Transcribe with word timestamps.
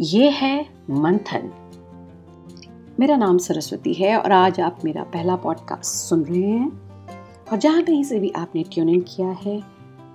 ये 0.00 0.28
है 0.30 0.68
मंथन। 0.90 1.50
मेरा 3.00 3.16
नाम 3.16 3.38
सरस्वती 3.38 3.94
है 3.94 4.16
और 4.18 4.32
आज 4.32 4.60
आप 4.60 4.78
मेरा 4.84 5.02
पहला 5.02 5.36
पॉडकास्ट 5.36 5.84
सुन 5.84 6.22
रहे 6.24 6.42
हैं। 6.42 6.68
और 7.52 7.56
जहाँ 7.56 7.82
कहीं 7.82 8.04
से 8.04 8.20
भी 8.20 8.30
आपने 8.30 8.62
ट्यून 8.62 8.88
इन 8.88 9.00
किया 9.00 9.28
है, 9.28 9.62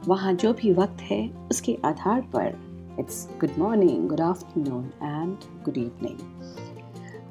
वहाँ 0.07 0.33
जो 0.33 0.53
भी 0.53 0.73
वक्त 0.73 1.01
है, 1.01 1.29
उसके 1.29 1.77
आधार 1.85 2.21
पर 2.21 2.95
it's 2.99 3.27
good 3.41 3.49
morning 3.59 4.07
good 4.09 4.21
afternoon 4.21 4.85
and 5.03 5.63
good 5.65 5.77
evening 5.77 6.17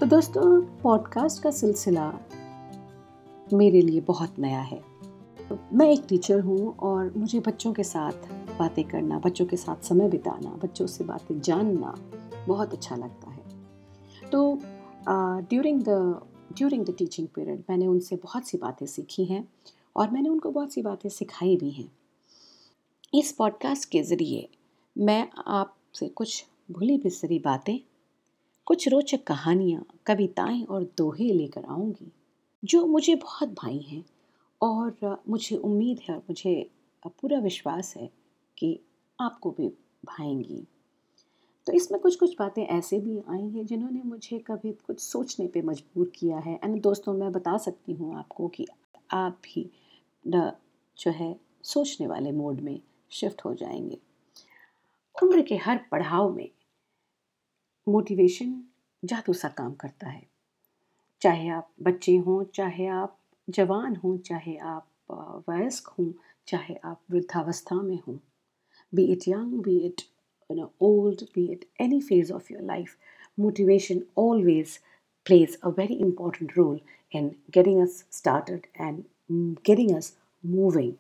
तो 0.01 0.07
दोस्तों 0.07 0.61
पॉडकास्ट 0.83 1.43
का 1.43 1.51
सिलसिला 1.51 2.13
मेरे 3.53 3.81
लिए 3.81 4.01
बहुत 4.01 4.39
नया 4.39 4.61
है। 4.61 4.81
मैं 5.73 5.91
एक 5.91 6.05
टीचर 6.09 6.41
हूँ 6.41 6.77
और 6.77 7.13
मुझे 7.17 7.41
बच्चों 7.41 7.73
के 7.73 7.83
साथ 7.83 8.13
बातें 8.59 8.85
करना, 8.85 9.19
बच्चों 9.19 9.47
के 9.47 9.57
साथ 9.57 9.85
समय 9.85 10.09
बिताना, 10.09 10.59
बच्चों 10.63 10.87
से 10.87 11.05
बातें 11.05 11.41
जानना 11.41 11.95
बहुत 12.49 12.73
अच्छा 12.73 12.97
लगता 12.97 13.31
है। 13.31 14.31
तो 14.31 14.59
during 15.49 15.83
the 15.83 16.21
during 16.53 16.85
the 16.85 16.95
teaching 16.99 17.29
period 17.29 17.63
मैंने 17.71 17.87
उनसे 17.87 18.17
बहुत 18.17 18.49
सी 18.49 18.59
बातें 18.59 18.87
सीखी 18.87 19.25
हैं 19.25 19.47
और 19.97 20.11
मैंने 20.11 20.29
उनको 20.29 20.51
बहुत 20.51 20.73
सी 20.73 20.83
बातें 20.83 21.09
सिखाई 21.09 21.57
भी 21.57 21.71
हैं। 21.71 21.91
इस 23.15 23.33
पॉडकास्ट 23.33 23.89
के 23.91 24.03
ज़रिए 24.03 24.49
मैं 24.97 25.29
आपसे 25.47 26.09
कुछ 26.09 26.45
भूली 26.71 26.97
बिसरी 26.99 27.39
बातें, 27.39 27.79
कुछ 28.67 28.89
रोचक 28.89 29.25
कहानियाँ, 29.25 29.85
कविताएँ 30.07 30.63
और 30.65 30.85
दोहे 30.99 31.33
लेकर 31.33 31.65
आऊँगी, 31.65 32.11
जो 32.63 32.85
मुझे 32.87 33.15
बहुत 33.15 33.49
भाई 33.55 33.79
हैं 33.79 34.05
और 34.61 35.23
मुझे 35.29 35.57
उम्मीद 35.57 36.01
है 36.09 36.15
और 36.15 36.23
मुझे 36.31 36.71
पूरा 37.07 37.39
विश्वास 37.39 37.95
है 37.97 38.11
कि 38.59 38.79
आपको 39.19 39.51
भी 39.51 39.69
भाएँगी। 40.05 40.65
तो 41.67 41.73
इसमें 41.73 42.01
कुछ 42.01 42.17
कुछ 42.17 42.35
बातें 42.39 42.63
ऐसे 42.63 42.99
भी 43.01 43.19
आई 43.29 43.49
हैं 43.49 43.67
जिन्होंने 43.67 44.03
मुझे 44.03 44.39
कभी 44.39 44.73
कुछ 44.87 45.01
सोचने 45.01 45.47
पे 45.47 45.63
मजबूर 45.63 46.11
किया 46.15 46.39
है। 46.39 46.59
एंड 46.65 46.81
दोस्तों, 46.83 47.15
मैं 47.15 47.33
बता 47.33 47.57
सकती 47.59 47.93
हूँ 47.93 48.17
आपको 48.19 48.49
कि 48.49 48.67
आप 49.11 49.41
भी 49.45 49.71
जो 50.27 51.11
है 51.11 51.41
सोचने 51.63 52.07
वाले 52.07 52.33
मोड 52.33 52.61
में 52.61 52.81
शिफ्ट 53.11 53.45
हो 53.45 53.55
जाएँगे। 53.55 53.99
उम्र 55.23 55.43
के 55.43 55.57
हर 55.57 55.81
पड़ाव 55.93 56.33
में 56.33 56.49
मोटिवेशन 57.87 58.63
जादू 59.05 59.33
सा 59.33 59.49
काम 59.49 59.75
करता 59.75 60.09
है। 60.09 60.27
चाहे 61.21 61.49
आप 61.49 61.71
बच्चे 61.83 62.17
हों, 62.17 62.45
चाहे 62.45 62.87
आप 62.87 63.19
जवान 63.51 63.97
हों, 63.97 64.17
चाहे 64.19 64.57
आप 64.57 64.89
वयस्क 65.49 65.89
हों, 65.89 66.13
चाहे 66.47 66.75
आप 66.85 67.01
वृद्धावस्था 67.11 67.77
में 67.77 67.99
हों। 68.09 68.19
Be 68.95 69.05
it 69.05 69.29
young 69.29 69.63
be 69.63 69.79
it 69.79 70.03
you 70.53 70.61
know 70.61 70.71
old 70.81 71.27
be 71.35 71.45
it 71.57 71.69
any 71.81 72.01
phase 72.01 72.31
of 72.39 72.51
your 72.51 72.63
life 72.71 72.97
motivation 73.39 74.03
always 74.15 74.79
plays 75.27 75.57
a 75.63 75.71
very 75.71 76.01
important 76.01 76.57
role 76.57 76.81
in 77.11 77.35
getting 77.51 77.81
us 77.83 78.05
started 78.11 78.67
and 78.79 79.05
getting 79.65 79.95
us 79.97 80.13
moving. 80.55 80.93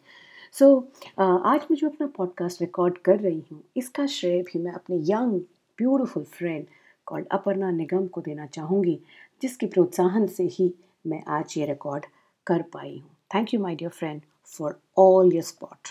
So 0.52 0.64
so, 0.64 1.04
uh, 1.08 1.40
आज 1.46 1.66
मैं 1.70 1.76
जो 1.76 1.88
अपना 1.88 2.06
podcast 2.06 2.60
record 2.60 2.98
कर 2.98 3.18
रही 3.20 3.42
हूँ 3.52 3.62
इसका 3.76 4.06
श्रेय 4.06 4.42
भी 4.42 4.58
मैं 4.58 4.72
अपने 4.72 4.96
young 4.96 5.40
beautiful 5.78 6.24
friend 6.24 6.66
called 7.06 7.26
Aparna 7.32 7.70
Nigam 7.70 8.06
को 8.06 8.20
देना 8.20 8.46
चाहूँगी 8.46 8.98
जिसके 9.42 9.66
प्रोत्साहन 9.66 10.26
से 10.26 10.44
ही 10.44 10.74
मैं 11.06 11.22
आज 11.28 11.54
ये 11.56 11.66
रिकॉर्ड 11.66 12.06
कर 12.46 12.62
पाई 12.62 12.96
हूँ। 12.98 13.10
Thank 13.34 13.54
you 13.54 13.60
my 13.60 13.76
dear 13.76 13.90
friend 13.90 14.22
for 14.46 14.80
all 14.98 15.32
your 15.32 15.42
support 15.42 15.88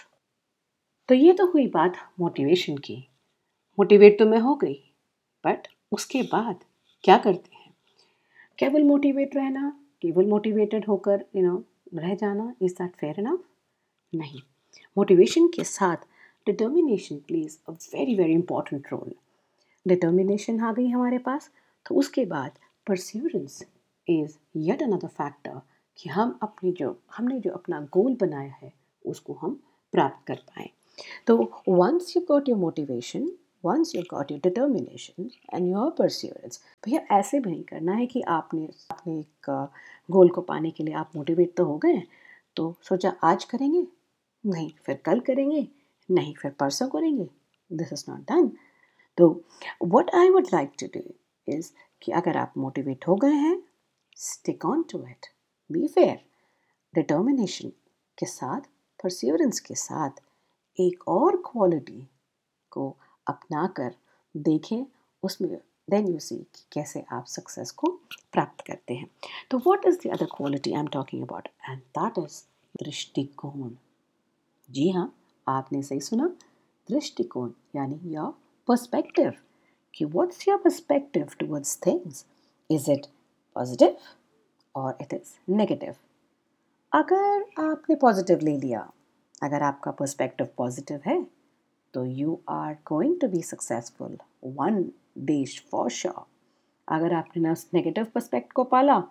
तो 1.07 1.15
ये 1.15 1.33
तो 1.33 1.45
हुई 1.45 1.67
बात 1.67 1.95
मोटिवेशन 2.19 2.77
की। 2.77 3.07
मोटिवेट 3.77 4.17
तो 4.19 4.25
मैं 4.25 4.39
हो 4.39 4.55
गई 4.55 4.73
बट 5.43 5.67
उसके 5.91 6.21
बाद 6.23 6.63
क्या 7.03 7.17
करते 7.17 7.55
हैं? 7.55 7.73
केवल 8.59 8.83
मोटिवेट 8.83 9.35
रहना, 9.35 9.69
केवल 10.01 10.25
मोटिवेटेड 10.25 10.85
होकर 10.87 11.25
यू 11.35 11.43
नो 11.43 11.63
रह 11.95 12.15
जाना 12.15 12.53
इज़ 12.61 12.73
दैट 12.73 12.95
फेयर 12.95 13.19
इनफ 13.19 13.43
नहीं। 14.13 14.41
मोटिवेशन 14.97 15.47
के 15.47 15.63
साथ 15.63 15.97
determination 16.47 17.17
plays 17.17 17.59
a 17.69 17.71
very 17.71 18.15
very 18.15 18.33
important 18.33 18.87
role 18.91 19.13
determination 19.87 20.59
आ 20.59 20.71
गई 20.73 20.87
हमारे 20.87 21.17
पास 21.17 21.49
तो 21.85 21.95
उसके 21.95 22.25
बाद 22.25 22.51
perseverance 22.87 23.63
is 24.07 24.37
yet 24.57 24.83
another 24.83 25.07
factor 25.07 25.61
कि 25.97 26.09
हम 26.09 26.39
अपनी 26.41 26.71
जो, 26.71 26.95
हमने 27.17 27.39
जो 27.39 27.51
अपना 27.51 27.79
गोल 27.93 28.15
बनाया 28.15 28.53
है, 28.61 28.73
उसको 29.05 29.33
हम 29.33 29.59
प्राप्त 29.93 30.27
कर 30.27 30.35
पाएँ। 30.35 30.69
तो 31.27 31.37
once 31.69 32.13
you 32.17 32.23
got 32.27 32.49
your 32.49 32.57
motivation 32.57 33.31
once 33.65 33.95
you 33.95 34.01
got 34.01 34.31
your 34.31 34.41
determination 34.43 35.29
and 35.53 35.67
your 35.69 35.91
perseverance 35.91 36.59
भैया 36.85 37.17
ऐसे 37.19 37.39
भी 37.39 37.51
नहीं 37.51 37.63
करना 37.63 37.91
है 37.91 38.05
कि 38.05 38.21
आपने 38.21 38.69
अपने 38.91 39.19
एक 39.19 39.69
गोल 40.11 40.29
को 40.29 40.41
पाने 40.41 40.71
के 40.71 40.83
लिए 40.83 40.93
आप 40.93 41.11
मोटिवेट 41.15 41.55
तो 41.57 41.65
हो 41.65 41.77
गए 41.77 42.01
तो 42.55 42.75
सोचा 42.83 43.15
आज 43.23 43.43
करेंगे, 43.43 43.87
नहीं 44.45 44.71
फिर 44.83 44.95
कल 44.95 45.19
करेंगे, 45.19 45.67
नहीं 46.11 46.33
फिर 46.33 46.51
परसों 46.51 46.87
करेंगे 46.87 47.29
दिस 47.71 47.93
इज़ 47.93 48.05
नॉट 48.09 48.19
डन 48.21 48.51
तो 49.17 49.43
what 49.83 50.15
I 50.15 50.29
would 50.29 50.47
like 50.53 50.71
to 50.79 50.87
do 50.99 51.13
is 51.47 51.71
कि 52.01 52.11
अगर 52.11 52.37
आप 52.37 52.53
मोटिवेट 52.57 53.07
हो 53.07 53.15
गए 53.15 53.35
हैं 53.35 53.61
stick 54.15 54.65
on 54.65 54.83
to 54.83 54.99
it 55.07 55.25
be 55.71 55.87
fair 55.87 56.19
determination 56.95 57.69
के 58.17 58.25
साथ 58.25 58.61
परस्योरेंस 59.03 59.59
के 59.59 59.75
साथ, 59.75 60.09
एक 60.79 61.07
और 61.07 61.35
क्वालिटी 61.37 62.07
को 62.71 62.95
अपना 63.31 63.65
कर 63.77 63.93
देखें 64.35 64.85
उसमें 65.23 65.57
देन 65.89 66.07
यू 66.07 66.19
सी 66.19 66.35
कि 66.37 66.63
कैसे 66.73 67.03
आप 67.11 67.25
सक्सेस 67.27 67.71
को 67.71 67.87
प्राप्त 68.33 68.65
करते 68.67 68.93
हैं। 68.93 69.07
तो 69.51 69.57
what 69.57 69.85
is 69.87 69.97
the 69.97 70.11
other 70.13 70.25
quality 70.35 70.73
I 70.73 70.79
am 70.79 70.87
talking 70.87 71.23
about 71.23 71.47
and 71.69 71.79
that 71.97 72.17
is 72.17 72.41
दृष्टिकोण। 72.75 73.75
जी 74.69 74.89
हाँ 74.89 75.13
आपने 75.47 75.81
सही 75.83 75.99
सुना। 76.01 76.27
दृष्टिकोण, 76.89 77.51
यानी 77.75 77.99
योर 78.13 78.31
पर्सपेक्टिव 78.67 79.33
कि 79.93 80.05
what's 80.05 80.47
your 80.47 80.57
perspective 80.57 81.27
towards 81.39 81.77
things 81.85 82.25
is 82.69 82.89
it 82.91 83.05
positive 83.55 83.97
और 84.75 84.97
इट 85.01 85.13
इज़ 85.13 85.33
नेगेटिव 85.49 85.95
अगर 86.91 87.45
आपने 87.61 87.95
पॉजिटिव 87.95 88.39
ले 88.43 88.57
लिया, 88.57 88.79
अगर 89.43 89.63
आपका 89.63 89.91
पर्सपेक्टिव 89.91 90.47
पॉजिटिव 90.57 91.01
है 91.05 91.21
तो 91.93 92.03
you 92.05 92.39
are 92.49 92.73
going 92.87 93.19
to 93.21 93.27
be 93.27 93.41
successful 93.43 94.17
one 94.57 94.83
देश 95.25 95.59
फॉर 95.71 95.89
श्योर 95.91 96.25
अगर 96.87 97.13
आपने 97.13 97.43
ना 97.43 97.51
उस 97.51 97.67
नेगेटिव 97.73 98.05
पर्सपेक्ट 98.15 98.51
को 98.53 98.63
पाला 98.65 99.03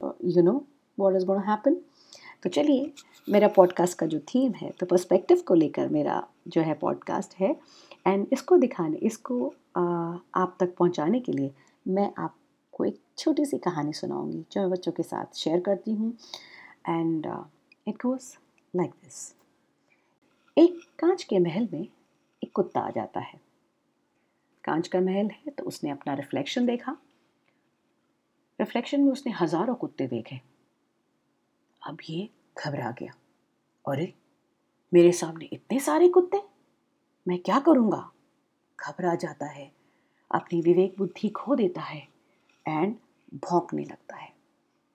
you 0.00 0.42
know 0.42 0.60
what 0.98 1.16
is 1.16 1.26
gonna 1.26 1.42
happen 1.42 1.76
तो 2.42 2.50
चलिए 2.50 2.92
मेरा 3.28 3.48
पॉडकास्ट 3.48 3.98
का 3.98 4.06
जो 4.06 4.18
थीम 4.28 4.52
है 4.52 4.70
तो 4.80 4.86
पर्सपेक्टिव 4.86 5.42
को 5.48 5.54
लेकर 5.54 5.88
मेरा 5.88 6.22
जो 6.48 6.62
है 6.62 6.74
पॉडकास्ट 6.74 7.34
है 7.34 7.54
एंड 8.06 8.26
इसको 8.32 8.56
दिखाने 8.56 8.96
इसको 9.02 9.46
आ, 9.76 9.82
आप 10.34 10.56
तक 10.60 10.74
पहुँचाने 10.76 11.20
के 11.20 11.32
लिए 11.32 11.52
मैं 11.88 12.10
आपको 12.18 12.84
एक 12.84 12.98
छोटी 13.18 13.44
सी 13.44 13.58
कहानी 13.58 13.92
सुनाऊँगी 13.92 14.44
जो 14.52 14.60
मैं 14.60 14.70
बच्चों 14.70 14.92
के 14.92 15.02
साथ 15.02 15.36
शेयर 15.36 15.60
करती 15.60 15.94
हूँ 15.94 16.12
and 16.88 17.26
it 17.86 17.96
goes 17.96 18.32
like 18.74 18.90
this 18.92 19.34
एक 20.56 20.80
कांच 20.98 21.22
के 21.24 21.38
महल 21.38 21.68
में 21.72 21.86
कुत्ता 22.54 22.80
आ 22.80 22.90
जाता 22.90 23.20
है। 23.20 23.40
कांच 24.64 24.88
का 24.88 25.00
महल 25.00 25.30
है 25.30 25.50
तो 25.50 25.64
उसने 25.64 25.90
अपना 25.90 26.14
रिफ्लेक्शन 26.14 26.66
देखा। 26.66 26.96
रिफ्लेक्शन 28.58 29.00
में 29.00 29.12
उसने 29.12 29.32
हज़ारों 29.32 29.74
कुत्ते 29.74 30.06
देखे। 30.06 30.40
अब 31.82 31.98
ये 32.10 32.28
घबरा 32.56 32.90
गया। 32.90 33.12
अरे, 33.84 34.12
मेरे 34.92 35.12
सामने 35.12 35.48
इतने 35.52 35.78
सारे 35.80 36.08
कुत्ते? 36.08 36.40
मैं 37.26 37.38
क्या 37.38 37.58
करूँगा? 37.60 38.10
घबरा 38.78 39.14
जाता 39.14 39.46
है। 39.46 39.70
अपनी 40.30 40.60
विवेक 40.60 40.94
बुद्धि 40.98 41.28
खो 41.28 41.54
देता 41.54 41.80
है 41.80 42.06
एंड 42.66 42.94
भौंकने 43.40 43.84
लगता 43.84 44.16
है। 44.16 44.32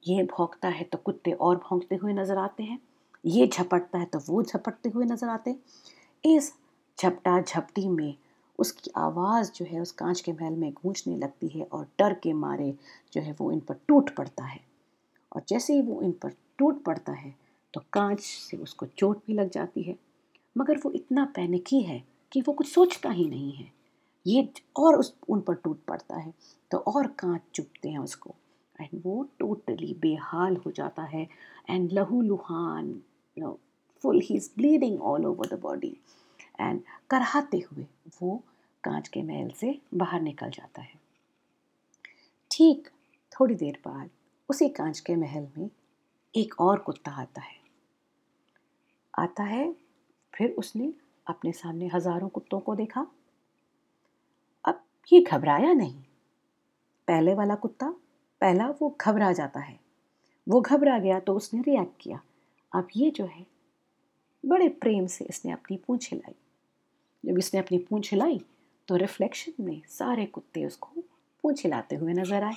ये 0.03 0.23
भौंकता 0.27 0.67
है 0.67 0.83
तो 0.83 0.97
कुत्ते 0.97 1.31
और 1.31 1.57
भौंकते 1.59 1.95
हुए 1.95 2.13
नज़र 2.13 2.37
आते 2.37 2.63
हैं। 2.63 2.79
ये 3.23 3.47
झपटता 3.47 3.99
है 3.99 4.05
तो 4.05 4.19
वो 4.29 4.43
झपटते 4.43 4.89
हुए 4.89 5.05
नज़र 5.05 5.29
आते 5.29 5.49
हैं। 5.49 6.35
इस 6.35 6.53
झपटा 6.99 7.39
झपटी 7.41 7.87
में 7.87 8.15
उसकी 8.59 8.91
आवाज़ 8.97 9.51
जो 9.51 9.65
है, 9.65 9.79
उस 9.81 9.91
कांच 9.91 10.21
के 10.21 10.31
महल 10.31 10.53
में 10.53 10.71
गूंजने 10.73 11.15
लगती 11.17 11.47
है 11.47 11.63
और 11.63 11.85
डर 11.99 12.13
के 12.13 12.33
मारे 12.33 12.73
जो 13.13 13.21
है 13.21 13.35
वो 13.39 13.51
इन 13.51 13.59
पर 13.59 13.75
टूट 13.87 14.15
पड़ता 14.15 14.45
है। 14.45 14.59
और 15.35 15.41
जैसे 15.49 15.73
ही 15.73 15.81
वो 15.81 16.01
इन 16.01 16.11
पर 16.11 16.31
टूट 16.57 16.83
पड़ता 16.83 17.11
है 17.11 17.33
तो 17.73 17.81
कांच 17.93 18.19
से 18.19 18.57
उसको 18.57 18.85
चोट 18.87 19.17
भी 19.27 19.33
लग 19.33 19.49
जाती 19.49 19.81
है। 19.81 19.95
मगर 20.55 20.77
वो 20.77 20.91
इतना 20.91 21.25
पैनिकी 21.35 21.81
है 21.81 22.03
कि 22.31 22.41
वो 22.41 22.53
कुछ 22.53 22.67
सोचता 22.67 23.09
ही 23.09 23.27
नहीं 23.29 23.51
है। 23.51 23.71
ये 24.25 24.47
और 24.75 24.95
उस, 24.95 25.13
उन 25.29 25.41
पर 25.41 25.53
टूट 25.53 25.83
पड़ता 25.85 26.17
है 26.17 26.33
तो 26.71 26.77
और 26.77 27.07
कांच 27.19 27.41
चुपते 27.53 27.89
हैं 27.89 27.99
उसको। 27.99 28.35
एंड 28.81 29.01
वो 29.05 29.23
टोटली 29.39 29.93
बेहाल 30.01 30.55
हो 30.57 30.71
जाता 30.71 31.03
है। 31.03 31.27
एंड 31.69 31.91
लहू 31.91 32.21
लुहान 32.21 33.01
full, 34.03 34.19
he 34.23 34.35
is 34.35 34.49
bleeding 34.57 35.01
all 35.01 35.25
over 35.25 35.47
the 35.47 35.59
body. 35.61 35.95
And 36.59 36.81
कराहते 37.09 37.57
हुए 37.69 37.85
वो 38.21 38.35
कांच 38.83 39.07
के 39.07 39.21
महल 39.23 39.49
से 39.51 39.77
बाहर 39.93 40.21
निकल 40.21 40.49
जाता 40.49 40.81
है 40.81 40.99
ठीक 42.51 42.89
थोड़ी 43.31 43.55
देर 43.55 43.77
बाद 43.85 44.09
उसी 44.49 44.69
कांच 44.69 44.99
के 44.99 45.15
महल 45.15 45.47
में 45.57 45.69
एक 46.33 46.59
और 46.61 46.79
कुत्ता 46.79 47.11
आता 47.11 47.41
है 47.41 47.57
आता 49.13 49.43
है 49.43 49.71
फिर 50.33 50.51
उसने 50.51 50.93
अपने 51.27 51.51
सामने 51.51 51.87
हज़ारों 51.87 52.29
कुत्तों 52.29 52.59
को 52.59 52.75
देखा 52.75 53.05
अब 54.65 54.83
ये 55.11 55.21
घबराया 55.21 55.73
नहीं 55.73 56.01
पहले 57.07 57.33
वाला 57.33 57.55
कुत्ता 57.55 57.89
पहला 58.41 58.67
वो 58.81 58.95
घबरा 59.01 59.31
जाता 59.31 59.59
है 59.59 59.79
वो 60.47 60.59
घबरा 60.61 60.97
गया 60.99 61.19
तो 61.19 61.35
उसने 61.35 61.61
रिएक्ट 61.61 62.01
किया 62.01 62.21
अब 62.71 62.87
ये 62.95 63.09
जो 63.11 63.25
है 63.25 63.45
बड़े 64.43 64.67
प्रेम 64.81 65.07
से 65.07 65.25
इसने 65.25 65.51
अपनी 65.51 65.77
पूंछ 65.77 66.11
हिलाई 66.11 66.35
जब 67.25 67.37
इसने 67.37 67.59
अपनी 67.59 67.77
पूंछ 67.77 68.11
हिलाई 68.11 68.41
तो 68.87 68.95
रिफ्लेक्शन 68.95 69.63
में 69.63 69.81
सारे 69.89 70.25
कुत्ते 70.25 70.65
उसको 70.65 71.01
पूंछ 71.43 71.63
हिलाते 71.63 71.95
हुए 71.95 72.13
नज़र 72.13 72.43
आए। 72.43 72.55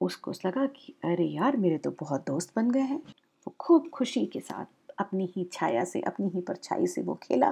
उसको 0.00 0.30
लगा 0.30 0.66
कि, 0.66 0.94
अरे 1.04 1.24
यार, 1.24 1.56
मेरे 1.56 1.78
तो 1.78 1.90
बहुत 1.90 2.26
दोस्त 2.26 2.52
बन 2.56 2.70
गए 2.70 2.80
हैं। 2.80 2.98
वो 2.98 3.54
खूब 3.58 3.88
खुशी 3.88 4.26
के 4.26 4.40
साथ 4.40 4.64
अपनी 4.98 5.32
ही 5.36 5.48
छाया 5.52 5.84
से, 5.84 6.00
अपनी 6.00 6.28
ही 6.28 6.40
परछाई 6.40 6.86
से 6.86 7.02
वो 7.02 7.14
खेला। 7.14 7.50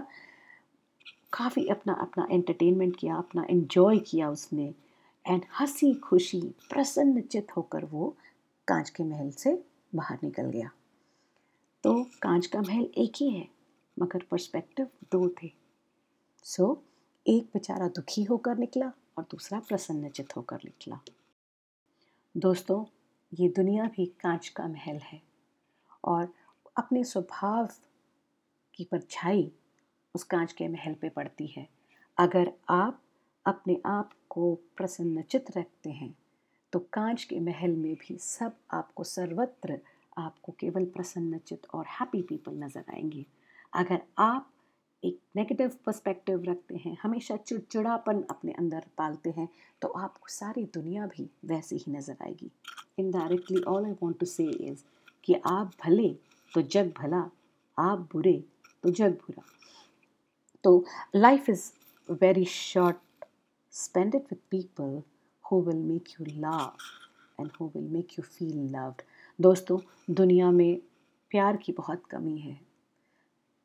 काफ़ी 1.33 1.67
अपना 1.67 1.93
अपना 1.93 2.29
एंटरटेनमेंट 2.31 2.97
किया, 2.97 3.17
अपना 3.17 3.47
एंजॉय 3.51 3.99
किया 3.99 4.31
उसने। 4.31 4.75
एंड 5.27 5.43
हँसी 5.61 5.95
खुशी 5.95 6.41
प्रसन्न 6.41 7.13
प्रसन्नचित 7.13 7.57
होकर 7.57 7.85
वो 7.85 8.17
कांच 8.69 8.91
के 8.91 9.05
महल 9.05 9.31
से 9.31 9.65
बाहर 9.95 10.19
निकल 10.25 10.43
गया। 10.43 10.71
तो 11.85 12.05
कांच 12.05 12.47
का 12.47 12.61
महल 12.61 12.89
एक 12.99 13.13
ही 13.17 13.31
है, 13.31 13.49
मगर 13.99 14.23
पर्सपेक्टिव 14.31 14.87
दो 15.13 15.29
थे। 15.29 15.60
सो 16.45 16.65
so, 16.65 16.77
एक 17.27 17.45
बेचारा 17.45 17.89
दुखी 17.89 18.23
होकर 18.25 18.59
निकला 18.59 18.87
और 19.19 19.25
दूसरा 19.31 19.59
प्रसन्नचित 19.61 20.37
होकर 20.37 20.61
निकला। 20.65 20.99
दोस्तों 22.35 22.85
ये 23.33 23.49
दुनिया 23.49 23.85
भी 23.87 24.07
कांच 24.21 24.49
का 24.49 24.67
महल 24.69 24.97
है 25.03 25.21
और 26.05 26.29
अपने 26.77 27.03
स्वभाव 27.05 27.69
की 28.75 28.85
परछाई 28.85 29.51
उस 30.15 30.23
कांच 30.25 30.53
के 30.53 30.69
महल 30.69 30.95
पे 30.95 31.09
पड़ती 31.09 31.47
है। 31.47 31.67
अगर 32.19 32.53
आप 32.71 33.01
अपने 33.47 33.81
आप 33.87 34.13
को 34.31 34.55
प्रसन्नचित 34.77 35.57
रखते 35.57 35.91
हैं 35.91 36.15
तो 36.73 36.79
कांच 36.93 37.25
के 37.25 37.41
महल 37.41 37.77
में 37.77 37.95
भी 37.97 38.17
सब 38.19 38.57
आपको 38.75 39.05
सर्वत्र 39.05 39.79
आपको 40.19 40.53
केवल 40.53 40.85
प्रसन्नचित 40.87 41.67
और 41.75 41.85
हैप्पी 41.91 42.23
पीपल 42.23 42.53
नज़र 42.55 42.85
आएँगे। 42.95 43.25
अगर 43.73 44.03
आप 44.19 44.51
एक 45.03 45.19
नेगेटिव 45.37 45.71
पर्सपेक्टिव 45.87 46.43
रखते 46.45 46.77
हैं, 46.77 46.97
हमेशा 47.03 47.37
चिड़चिड़ापन 47.37 48.23
अपने 48.31 48.53
अंदर 48.53 48.85
पालते 48.99 49.31
हैं 49.37 49.49
तो 49.83 49.89
आपको 49.89 50.29
सारी 50.31 50.65
दुनिया 50.75 51.07
भी 51.07 51.29
वैसी 51.45 51.77
ही 51.77 51.93
नज़र 51.93 52.17
आएगी। 52.23 52.51
Indirectly 52.99 53.63
all 53.63 53.85
I 53.85 53.93
want 54.03 54.19
to 54.21 54.27
say 54.27 54.45
is 54.45 54.83
कि 55.25 55.35
आप 55.47 55.73
भले 55.85 56.09
तो 56.53 56.63
जग 56.65 56.93
भला, 56.99 57.31
आप 57.79 58.09
बुरे 58.13 58.43
तो 58.85 58.91
जग 58.91 59.13
बुरा। 59.23 59.43
तो 60.65 60.85
life 61.17 61.49
is 61.51 61.71
very 62.09 62.45
short 62.45 63.27
spend 63.73 64.15
it 64.15 64.33
with 64.33 64.41
people 64.51 65.03
who 65.45 65.61
will 65.63 65.83
make 65.85 66.09
you 66.11 66.27
love 66.29 66.73
and 67.41 67.51
who 67.51 67.67
will 67.75 67.91
make 67.93 68.11
you 68.17 68.23
feel 68.29 68.57
loved 68.73 69.03
दोस्तों, 69.39 69.79
दुनिया 70.11 70.51
में 70.51 70.81
प्यार 71.31 71.57
की 71.57 71.73
बहुत 71.73 72.03
कमी 72.11 72.39
है। 72.39 72.59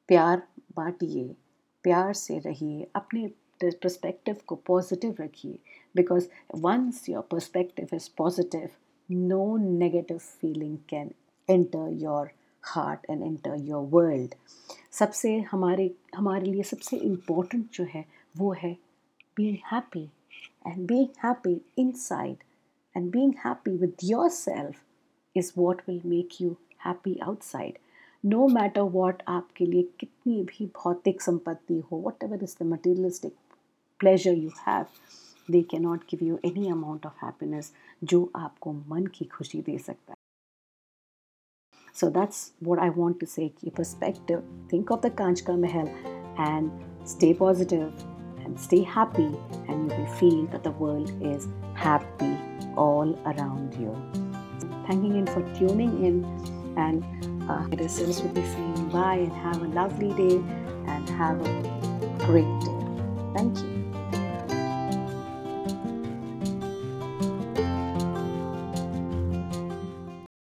प्यार 0.08 0.48
बांटिए, 0.76 1.36
प्यार 1.84 2.14
से 2.14 2.40
रहिए, 2.40 2.88
अपने 2.96 3.32
perspective 3.64 4.42
को 4.42 4.56
पॉजिटिव 4.56 5.16
रखिए 5.20 5.60
because 5.96 6.28
once 6.56 7.10
your 7.10 7.28
perspective 7.34 7.94
is 7.94 8.10
positive 8.18 8.70
no 9.12 9.58
negative 9.58 10.18
feeling 10.18 10.78
can 10.90 11.12
enter 11.50 11.90
your 11.92 12.32
heart 12.64 13.00
and 13.10 13.24
enter 13.24 13.56
your 13.56 13.88
world 13.88 14.36
सबसे 14.92 15.40
हमारे 15.40 15.96
हमारे 16.16 16.52
लिए 16.52 16.64
सबसे 16.64 16.98
इम्पोर्टेंट 16.98 17.72
जो 17.74 17.84
है, 17.84 18.06
वो 18.38 18.54
है 18.54 18.78
being 19.36 19.58
happy 19.72 20.04
and 20.04 20.10
and 20.68 20.88
being 20.88 21.10
happy 21.22 21.62
inside 21.78 22.38
and 22.96 23.12
being 23.12 23.34
happy 23.34 23.72
with 23.72 24.04
yourself 24.04 24.76
is 25.36 25.52
what 25.56 25.88
will 25.88 26.02
make 26.04 26.40
you 26.40 26.58
happy 26.78 27.22
outside. 27.22 27.78
No 28.26 28.48
matter 28.48 28.82
what 28.82 29.22
आपके 29.28 29.66
लिए 29.66 29.84
कितनी 30.00 30.44
भी 30.44 30.66
भौतिक 30.76 31.22
संपत्ति 31.22 31.80
हो 31.92 32.02
whatever 32.24 32.44
is 32.44 32.56
the 32.60 32.66
materialistic 32.68 33.34
pleasure 34.00 34.34
you 34.34 34.50
have 34.68 34.86
they 35.52 35.62
can 35.62 35.80
not 35.80 36.04
give 36.12 36.24
you 36.28 36.40
any 36.46 36.70
amount 36.70 37.06
of 37.06 37.26
happiness 37.26 37.72
जो 38.04 38.30
आपको 38.36 38.74
मन 38.74 39.06
की 39.18 39.26
खुशी 39.26 39.62
दे 39.62 39.78
सकता 39.78 40.12
है। 40.12 40.18
So 41.96 42.10
that's 42.10 42.52
what 42.64 42.80
I 42.80 42.90
want 42.90 43.20
to 43.20 43.26
say 43.26 43.48
perspective 43.68 44.68
think 44.74 44.92
of 44.92 45.08
the 45.08 45.14
कांच 45.18 45.42
का 45.42 45.56
महल 45.58 45.88
and 46.40 46.72
stay 47.08 47.34
positive 47.34 47.82
and 48.40 48.58
stay 48.58 48.78
happy 48.98 49.24
and 49.24 49.92
you 49.92 49.98
we 49.98 50.06
feel 50.20 50.46
that 50.48 50.68
the 50.68 50.76
world 50.82 51.22
is 51.36 51.48
happy 51.86 52.74
all 52.80 53.14
around 53.26 53.82
you 53.82 53.94
thank 54.90 55.06
you 55.06 55.16
in 55.16 55.26
for 55.26 55.54
tuning 55.58 56.06
in 56.06 56.24
and 56.78 57.35
uh, 57.50 57.64
Irisis 57.72 58.22
will 58.24 58.34
be 58.34 58.42
saying 58.44 58.90
bye 58.90 59.16
and 59.16 59.34
have 59.34 59.62
a 59.62 59.68
lovely 59.68 60.14
day 60.14 60.38
and 60.88 61.10
have 61.10 61.40
a 61.42 62.26
great 62.26 62.60
day. 62.62 62.76
Thank 63.36 63.58
you. 63.60 63.75